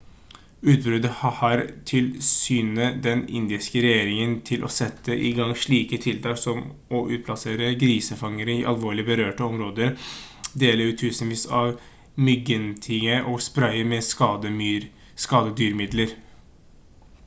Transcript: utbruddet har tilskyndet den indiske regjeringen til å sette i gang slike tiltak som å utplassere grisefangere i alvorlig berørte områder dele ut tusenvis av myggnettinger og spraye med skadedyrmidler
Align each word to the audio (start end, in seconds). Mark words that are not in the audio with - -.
utbruddet 0.71 1.17
har 1.17 1.59
tilskyndet 1.89 2.95
den 3.07 3.19
indiske 3.39 3.83
regjeringen 3.85 4.31
til 4.49 4.63
å 4.65 4.71
sette 4.75 5.17
i 5.27 5.29
gang 5.41 5.51
slike 5.65 5.99
tiltak 6.07 6.39
som 6.45 6.63
å 7.01 7.03
utplassere 7.19 7.67
grisefangere 7.85 8.55
i 8.55 8.65
alvorlig 8.73 9.07
berørte 9.11 9.45
områder 9.51 9.93
dele 10.65 10.89
ut 10.93 10.99
tusenvis 11.05 11.45
av 11.61 11.69
myggnettinger 12.31 13.31
og 13.35 13.47
spraye 13.51 13.87
med 13.95 14.09
skadedyrmidler 15.29 16.17